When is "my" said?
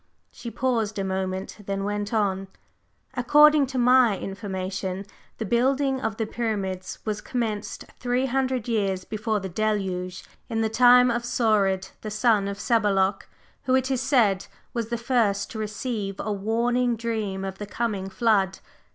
3.77-4.17